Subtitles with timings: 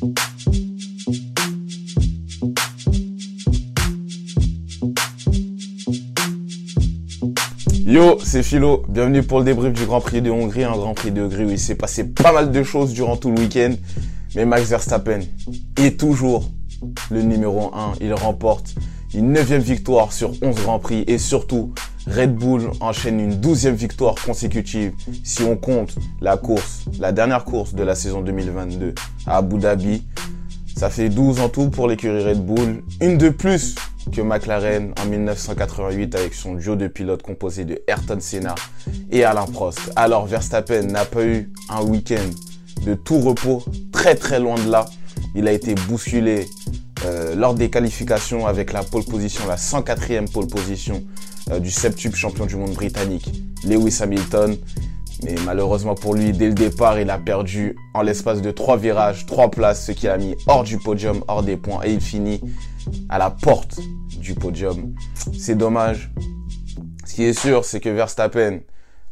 [0.00, 0.14] Yo,
[8.22, 8.84] c'est Philo.
[8.88, 11.50] Bienvenue pour le débrief du Grand Prix de Hongrie, un Grand Prix de Hongrie où
[11.50, 13.74] il s'est passé pas mal de choses durant tout le week-end.
[14.36, 15.22] Mais Max Verstappen
[15.76, 16.48] est toujours
[17.10, 17.94] le numéro 1.
[18.00, 18.76] Il remporte
[19.14, 21.72] une neuvième victoire sur 11 Grands Prix et surtout
[22.10, 24.92] Red Bull enchaîne une douzième victoire consécutive
[25.24, 28.94] si on compte la course, la dernière course de la saison 2022
[29.26, 30.04] à Abu Dhabi.
[30.74, 32.82] Ça fait 12 en tout pour l'écurie Red Bull.
[33.00, 33.74] Une de plus
[34.12, 38.54] que McLaren en 1988 avec son duo de pilotes composé de Ayrton Senna
[39.10, 39.92] et Alain Prost.
[39.96, 42.30] Alors Verstappen n'a pas eu un week-end
[42.86, 44.86] de tout repos, très très loin de là.
[45.34, 46.46] Il a été bousculé
[47.04, 51.04] euh, lors des qualifications avec la pole position, la 104e pole position
[51.50, 53.30] euh, du septuple champion du monde britannique,
[53.64, 54.56] Lewis Hamilton.
[55.24, 59.26] Mais malheureusement pour lui, dès le départ, il a perdu en l'espace de trois virages,
[59.26, 62.40] trois places, ce qui l'a mis hors du podium, hors des points, et il finit
[63.08, 63.80] à la porte
[64.20, 64.94] du podium.
[65.36, 66.12] C'est dommage.
[67.04, 68.60] Ce qui est sûr, c'est que Verstappen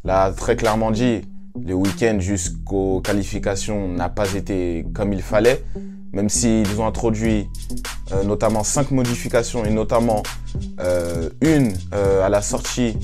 [0.05, 1.23] l'a très clairement dit,
[1.61, 5.65] le week-end jusqu'aux qualifications n'a pas été comme il fallait,
[6.13, 7.49] même s'ils ont introduit
[8.13, 10.23] euh, notamment cinq modifications et notamment
[10.81, 12.97] euh, une euh, à la sortie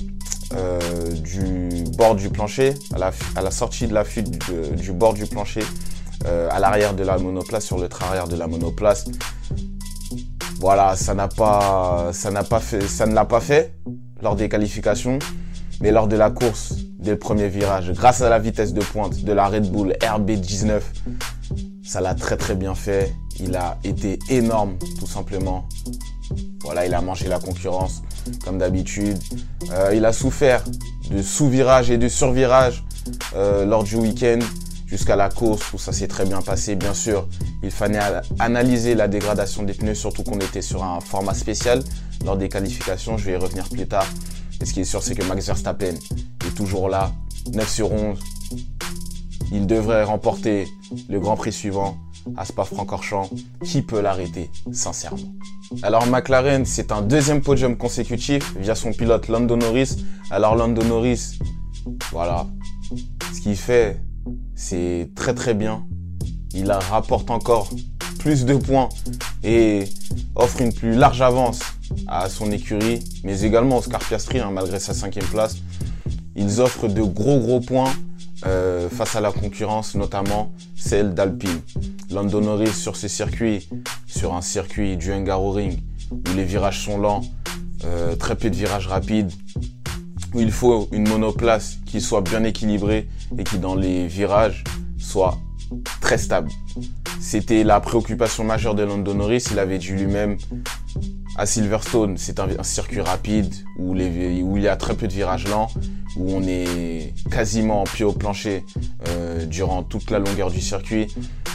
[1.22, 2.98] du bord du plancher, à
[3.40, 4.38] la, sortie de la fuite
[4.76, 5.62] du, bord du plancher,
[6.26, 9.06] à l'arrière de la monoplace, sur le train arrière de la monoplace.
[10.60, 13.74] Voilà, ça n'a pas, ça n'a pas fait, ça ne l'a pas fait
[14.20, 15.18] lors des qualifications,
[15.80, 19.24] mais lors de la course, dès le premier virage, grâce à la vitesse de pointe
[19.24, 20.80] de la Red Bull RB19,
[21.84, 23.14] ça l'a très très bien fait.
[23.40, 25.68] Il a été énorme, tout simplement.
[26.60, 28.02] Voilà, il a mangé la concurrence,
[28.44, 29.18] comme d'habitude.
[29.72, 30.64] Euh, il a souffert
[31.10, 32.84] de sous-virage et de sur-virage
[33.34, 34.38] euh, lors du week-end
[34.86, 36.76] jusqu'à la course où ça s'est très bien passé.
[36.76, 37.26] Bien sûr,
[37.62, 37.98] il fallait
[38.38, 41.82] analyser la dégradation des pneus, surtout qu'on était sur un format spécial
[42.24, 43.16] lors des qualifications.
[43.16, 44.06] Je vais y revenir plus tard.
[44.60, 45.94] Et ce qui est sûr, c'est que Max Verstappen
[46.46, 47.10] est toujours là,
[47.52, 48.18] 9 sur 11.
[49.54, 50.66] Il devrait remporter
[51.10, 51.98] le Grand Prix suivant
[52.38, 53.28] à Spa-Francorchamps.
[53.62, 55.18] Qui peut l'arrêter, sincèrement?
[55.82, 59.96] Alors McLaren, c'est un deuxième podium consécutif via son pilote Lando Norris.
[60.30, 61.38] Alors Lando Norris,
[62.12, 62.46] voilà,
[63.34, 64.00] ce qu'il fait,
[64.54, 65.86] c'est très très bien.
[66.54, 67.68] Il rapporte encore
[68.18, 68.88] plus de points
[69.44, 69.84] et
[70.34, 71.60] offre une plus large avance
[72.06, 75.56] à son écurie, mais également Oscar Piastri, hein, malgré sa cinquième place.
[76.36, 77.92] Ils offrent de gros gros points
[78.46, 81.60] euh, face à la concurrence, notamment celle d'Alpine.
[82.10, 83.68] Lando Norris sur ces circuits,
[84.06, 85.78] sur un circuit du Hungaroring,
[86.10, 87.22] où les virages sont lents,
[87.84, 89.32] euh, très peu de virages rapides,
[90.34, 93.08] où il faut une monoplace qui soit bien équilibrée
[93.38, 94.64] et qui dans les virages
[94.98, 95.38] soit
[96.00, 96.50] très stable.
[97.20, 99.44] C'était la préoccupation majeure de Lando Norris.
[99.52, 100.36] Il avait dit lui-même
[101.36, 105.68] à Silverstone, c'est un, circuit rapide où, il y a très peu de virages lents,
[106.16, 108.64] où on est quasiment en pied au plancher
[109.08, 111.08] euh, durant toute la longueur du circuit.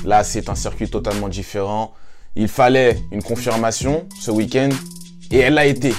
[0.04, 1.94] Là, c'est un circuit totalement différent.
[2.36, 4.70] Il fallait une confirmation ce week-end
[5.32, 5.94] et elle l'a été.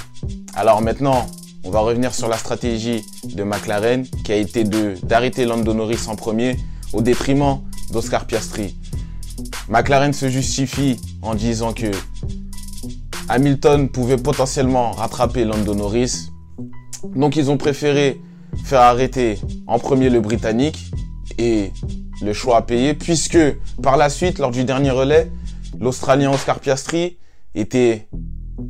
[0.55, 1.27] Alors maintenant,
[1.63, 6.15] on va revenir sur la stratégie de McLaren qui a été d'arrêter Lando Norris en
[6.15, 6.57] premier
[6.93, 7.61] au détriment
[7.91, 8.75] d'Oscar Piastri.
[9.69, 11.91] McLaren se justifie en disant que
[13.29, 16.31] Hamilton pouvait potentiellement rattraper Lando Norris.
[17.15, 18.19] Donc ils ont préféré
[18.65, 20.91] faire arrêter en premier le Britannique
[21.37, 21.71] et
[22.23, 23.37] le choix à payer puisque
[23.83, 25.31] par la suite, lors du dernier relais,
[25.79, 27.17] l'Australien Oscar Piastri
[27.53, 28.07] était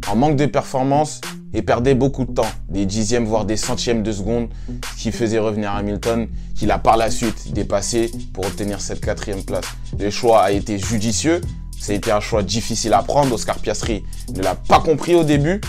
[0.08, 1.22] en manque de performance
[1.54, 4.50] et perdait beaucoup de temps, des dixièmes voire des centièmes de seconde,
[4.98, 9.66] qui faisait revenir Hamilton, qu'il a par la suite dépassé pour obtenir cette quatrième place.
[9.98, 11.42] Le choix a été judicieux,
[11.80, 13.34] ça a été un choix difficile à prendre.
[13.34, 14.04] Oscar Piastri
[14.34, 15.62] ne l'a pas compris au début.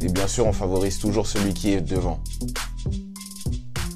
[0.00, 2.20] Et bien sûr, on favorise toujours celui qui est devant.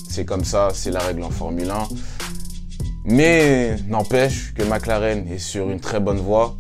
[0.09, 1.89] C'est comme ça, c'est la règle en Formule 1.
[3.07, 6.57] Mais n'empêche que McLaren est sur une très bonne voie.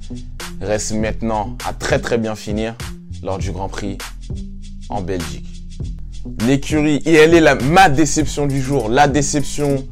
[0.60, 2.74] Reste maintenant à très très bien finir
[3.22, 3.98] lors du Grand Prix
[4.88, 5.46] en Belgique.
[6.46, 9.86] L'écurie, et elle est la, ma déception du jour, la déception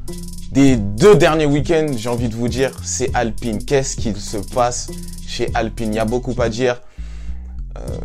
[0.54, 3.64] des deux derniers week-ends, j'ai envie de vous dire, c'est Alpine.
[3.64, 4.88] Qu'est-ce qu'il se passe
[5.26, 5.92] chez Alpine?
[5.92, 6.80] Il y a beaucoup à dire.
[7.76, 7.98] Euh,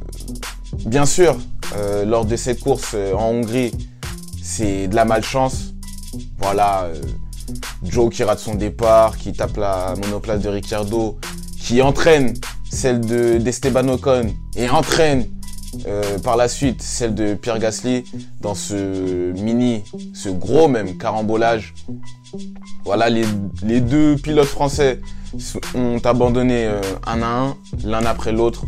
[0.87, 1.37] bien sûr,
[1.77, 3.71] euh, lors de cette course euh, en Hongrie,
[4.41, 5.75] c'est de la malchance.
[6.39, 6.89] Voilà,
[7.83, 11.19] Joe qui rate son départ, qui tape la monoplace de Ricciardo,
[11.59, 12.33] qui entraîne
[12.71, 12.99] celle
[13.43, 15.27] d'Esteban Ocon et entraîne
[15.87, 18.03] euh, par la suite celle de Pierre Gasly
[18.41, 19.83] dans ce mini,
[20.13, 21.73] ce gros même carambolage.
[22.85, 24.99] Voilà, les, deux pilotes français
[25.75, 28.65] ont abandonné euh, un à un, l'un après l'autre.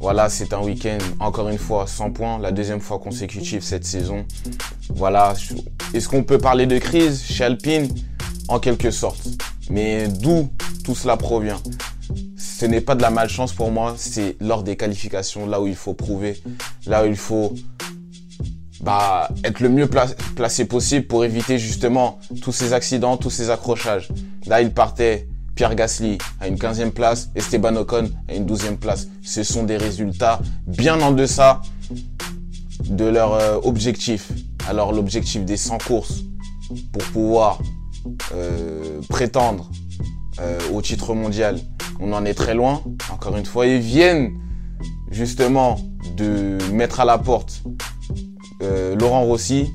[0.00, 4.24] Voilà, c'est un week-end, encore une fois, 100 points, la deuxième fois consécutive cette saison.
[4.90, 5.34] Voilà,
[5.94, 7.24] est-ce qu'on peut parler de crise?
[7.24, 7.88] Chez Alpine
[8.48, 9.26] En quelque sorte.
[9.70, 10.50] Mais d'où
[10.84, 11.60] tout cela provient?
[12.58, 15.76] Ce n'est pas de la malchance pour moi, c'est lors des qualifications, là où il
[15.76, 16.40] faut prouver,
[16.86, 17.54] là où il faut
[18.80, 19.90] bah, être le mieux
[20.36, 24.08] placé possible pour éviter justement tous ces accidents, tous ces accrochages.
[24.46, 29.06] Là, il partait Pierre Gasly à une 15e place, Esteban Ocon à une 12e place.
[29.22, 31.60] Ce sont des résultats bien en deçà
[32.84, 34.32] de leur euh, objectif.
[34.66, 36.22] Alors l'objectif des 100 courses
[36.92, 37.58] pour pouvoir
[38.34, 39.70] euh, prétendre
[40.40, 41.58] euh, au titre mondial,
[42.00, 42.82] on en est très loin.
[43.12, 44.32] Encore une fois, ils viennent
[45.10, 45.78] justement
[46.16, 47.62] de mettre à la porte
[48.60, 49.70] Laurent Rossi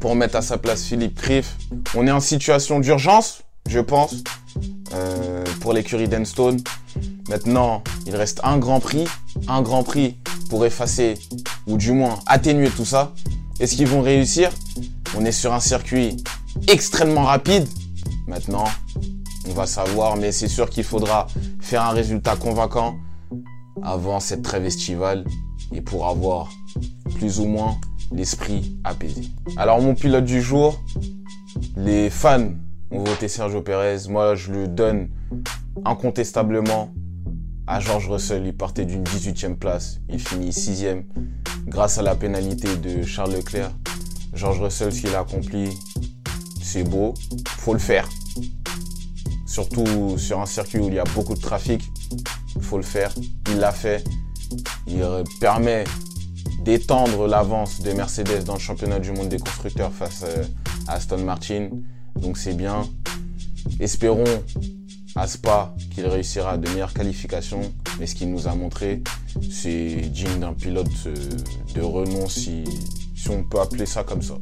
[0.00, 1.56] pour mettre à sa place Philippe Criff.
[1.94, 4.16] On est en situation d'urgence, je pense,
[4.94, 6.60] euh, pour l'écurie d'Enstone.
[7.28, 9.04] Maintenant, il reste un grand prix,
[9.48, 10.16] un grand prix
[10.50, 11.14] pour effacer
[11.66, 13.14] ou du moins atténuer tout ça.
[13.60, 14.50] Est-ce qu'ils vont réussir?
[15.16, 16.16] On est sur un circuit
[16.68, 17.66] extrêmement rapide.
[18.26, 18.64] Maintenant,
[19.48, 21.26] on va savoir, mais c'est sûr qu'il faudra
[21.60, 22.96] faire un résultat convaincant
[23.82, 25.24] avant cette trêve estivale
[25.72, 26.50] et pour avoir
[27.16, 27.78] plus ou moins
[28.12, 29.28] l'esprit apaisé.
[29.56, 30.80] Alors mon pilote du jour,
[31.76, 32.50] les fans
[32.90, 34.08] ont voté Sergio Perez.
[34.08, 35.08] Moi, je le donne
[35.84, 36.92] incontestablement
[37.66, 38.46] à George Russell.
[38.46, 40.00] Il partait d'une 18e place.
[40.08, 41.04] Il finit 6e
[41.66, 43.70] grâce à la pénalité de Charles Leclerc.
[44.34, 45.70] George Russell, ce qu'il a accompli,
[46.62, 47.14] c'est beau.
[47.58, 48.08] Faut le faire.
[49.52, 51.82] Surtout sur un circuit où il y a beaucoup de trafic.
[52.62, 53.12] Faut le faire.
[53.50, 54.02] Il l'a fait.
[54.86, 55.04] Il
[55.40, 55.84] permet
[56.64, 60.24] d'étendre l'avance de Mercedes dans le championnat du monde des constructeurs face
[60.88, 61.68] à Aston Martin.
[62.16, 62.88] Donc c'est bien.
[63.78, 64.24] Espérons
[65.16, 67.74] à Spa qu'il réussira de meilleures qualifications.
[68.00, 69.02] Mais ce qu'il nous a montré,
[69.50, 71.14] c'est digne d'un pilote euh,
[71.74, 72.64] de renom, si,
[73.14, 74.38] si on peut appeler ça comme ça.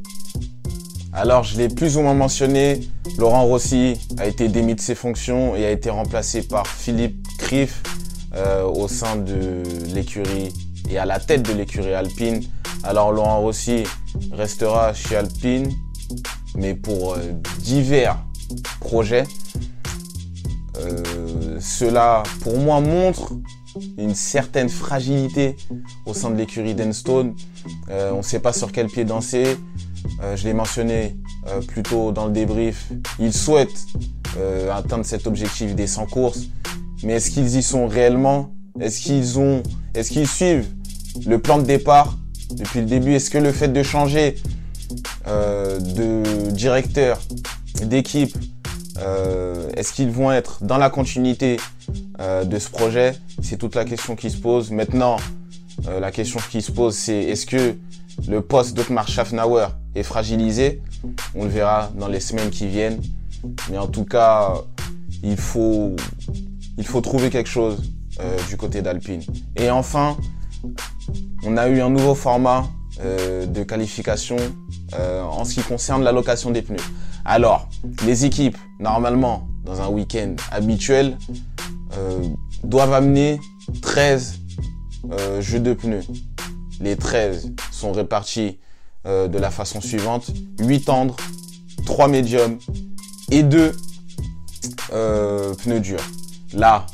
[1.13, 2.79] Alors, je l'ai plus ou moins mentionné,
[3.17, 7.83] Laurent Rossi a été démis de ses fonctions et a été remplacé par Philippe Criff
[8.33, 9.61] euh, au sein de
[9.93, 10.53] l'écurie
[10.89, 12.41] et à la tête de l'écurie Alpine.
[12.83, 13.83] Alors, Laurent Rossi
[14.31, 15.69] restera chez Alpine
[16.55, 18.17] mais pour euh, divers
[18.79, 19.25] projets.
[20.77, 23.33] Euh, cela, pour moi, montre
[23.97, 25.57] une certaine fragilité
[26.05, 27.35] au sein de l'écurie d'Enstone.
[27.89, 29.57] On ne sait pas sur quel pied danser.
[30.35, 31.15] Je l'ai mentionné
[31.67, 32.89] plus tôt dans le débrief.
[33.19, 33.85] Ils souhaitent
[34.71, 36.47] atteindre cet objectif des 100 courses.
[37.03, 38.53] Mais est-ce qu'ils y sont réellement?
[38.79, 39.63] Est-ce qu'ils ont,
[39.93, 40.67] est-ce qu'ils suivent
[41.25, 42.17] le plan de départ
[42.51, 43.13] depuis le début?
[43.13, 44.35] Est-ce que le fait de changer
[45.27, 47.19] euh, de directeurs,
[47.83, 48.35] d'équipe,
[48.99, 51.57] euh, est-ce qu'ils vont être dans la continuité
[52.19, 53.13] euh, de ce projet?
[53.41, 54.71] C'est toute la question qui se pose.
[54.71, 55.17] Maintenant,
[55.99, 57.75] la question qui se pose, c'est est-ce que
[58.27, 60.81] le poste d'Otmar Schaffnauer est fragilisé
[61.35, 63.01] On le verra dans les semaines qui viennent.
[63.69, 64.53] Mais en tout cas,
[65.23, 65.95] il faut,
[67.01, 67.81] trouver quelque chose
[68.49, 69.23] du côté d'Alpine.
[69.55, 70.15] Et enfin,
[71.43, 72.67] on a eu un nouveau format
[73.03, 74.37] de qualification
[74.99, 76.83] euh, en ce qui concerne l'allocation des pneus.
[77.23, 77.69] Alors,
[78.05, 81.17] les équipes, normalement, dans un week-end habituel,
[81.97, 82.21] euh,
[82.65, 83.39] doivent amener
[83.81, 84.39] 13
[85.11, 86.03] euh, jeux de pneus.
[86.81, 88.59] Les 13 sont répartis
[89.05, 90.31] de la façon suivante.
[90.59, 91.15] 8 tendres,
[91.85, 92.57] 3 médiums
[93.31, 93.75] et 2
[94.89, 96.03] pneus durs.
[96.53, 96.85] Là,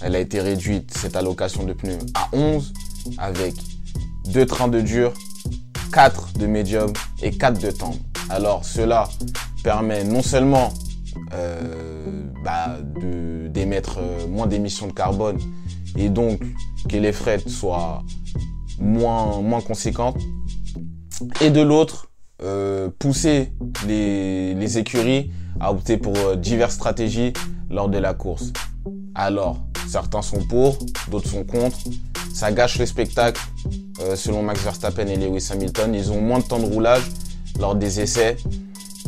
[0.00, 2.72] elle a été réduite, cette allocation de pneus, à 11
[3.16, 3.54] avec
[4.26, 5.12] 2 trains de dur
[5.92, 6.92] 4 de médium
[7.22, 7.98] et 4 de tendre.
[8.28, 9.08] Alors cela
[9.64, 10.72] permet non seulement
[11.32, 12.78] euh, bah,
[13.48, 15.38] d'émettre euh, moins d'émissions de carbone
[15.96, 16.40] et donc
[16.88, 18.02] que les frettes soient
[18.80, 20.18] moins, moins conséquentes,
[21.40, 22.10] et de l'autre,
[22.42, 23.52] euh, pousser
[23.86, 27.32] les, les, écuries à opter pour diverses stratégies
[27.68, 28.52] lors de la course.
[29.14, 29.58] Alors,
[29.88, 30.78] certains sont pour,
[31.10, 31.76] d'autres sont contre.
[32.32, 33.40] Ça gâche le spectacle
[34.00, 35.92] euh, selon Max Verstappen et Lewis Hamilton.
[35.94, 37.02] Ils ont moins de temps de roulage
[37.58, 38.36] lors des essais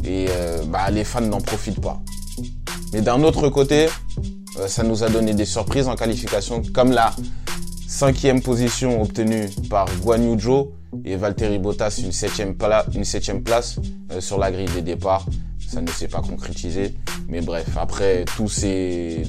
[0.05, 2.01] et euh, bah, les fans n'en profitent pas.
[2.93, 3.89] Mais d'un autre côté,
[4.59, 7.15] euh, ça nous a donné des surprises en qualification, comme la
[7.91, 10.71] cinquième position obtenue par Guan Yu Zhou
[11.05, 12.55] et Valtteri Bottas une septième,
[13.43, 13.81] place
[14.21, 15.27] sur la grille des départs.
[15.69, 16.95] Ça ne s'est pas concrétisé.
[17.29, 19.25] Mais bref, après, tout s'est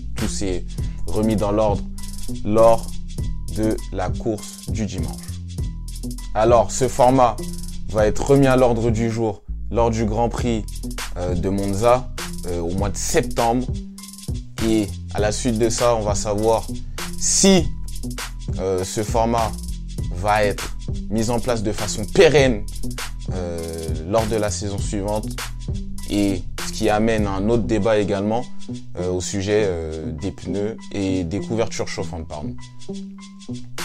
[1.08, 1.82] remis dans l'ordre
[2.46, 2.86] lors
[3.56, 5.22] de la course du dimanche.
[6.36, 7.36] Alors, ce format
[7.90, 10.66] va être remis à l'ordre du jour lors du Grand Prix
[11.18, 12.10] euh, de Monza
[12.48, 13.66] euh, au mois de septembre.
[14.68, 16.66] Et à la suite de ça, on va savoir
[17.20, 17.66] si
[18.60, 19.52] euh, ce format
[20.16, 20.76] va être
[21.10, 22.64] mis en place de façon pérenne
[23.34, 25.28] euh, lors de la saison suivante
[26.10, 28.44] et ce qui amène un autre débat également
[29.00, 29.70] euh, au sujet
[30.22, 32.28] des pneus et des couvertures chauffantes.
[32.28, 32.56] Pardon.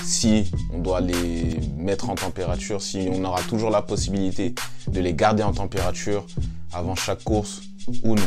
[0.02, 4.54] Si on doit les mettre en température, si on aura toujours la possibilité
[4.88, 6.24] de les garder en température
[6.72, 7.62] avant chaque course
[8.04, 8.22] ou non.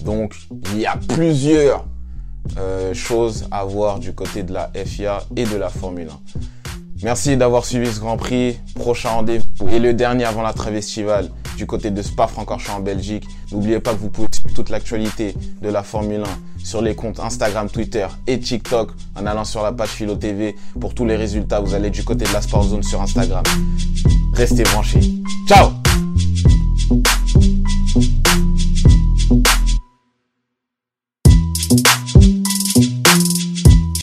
[0.00, 0.34] Donc
[0.72, 1.86] il y a plusieurs
[2.58, 6.40] euh, choses à voir du côté de la FIA et de la Formule 1.
[7.02, 8.58] Merci d'avoir suivi ce Grand Prix.
[8.74, 13.24] Prochain rendez-vous et le dernier avant la trêve estivale du côté de Spa-Francorchamps en Belgique.
[13.52, 17.20] N'oubliez pas que vous pouvez suivre toute l'actualité de la Formule 1 sur les comptes
[17.20, 20.56] Instagram, Twitter et TikTok en allant sur la page Philo TV.
[20.80, 23.42] Pour tous les résultats, vous allez du côté de la Sport Zone sur Instagram.
[24.32, 25.00] Restez branchés.
[25.46, 25.83] Ciao